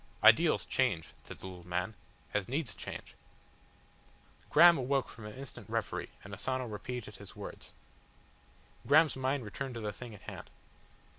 "Ideals 0.23 0.65
change," 0.65 1.13
said 1.23 1.37
the 1.41 1.47
little 1.47 1.67
man, 1.67 1.93
"as 2.33 2.47
needs 2.47 2.73
change." 2.73 3.13
Graham 4.49 4.75
awoke 4.79 5.07
from 5.07 5.27
an 5.27 5.35
instant 5.35 5.69
reverie 5.69 6.09
and 6.23 6.33
Asano 6.33 6.65
repeated 6.65 7.17
his 7.17 7.35
words. 7.35 7.71
Graham's 8.87 9.15
mind 9.15 9.45
returned 9.45 9.75
to 9.75 9.79
the 9.79 9.93
thing 9.93 10.15
at 10.15 10.21
hand. 10.21 10.49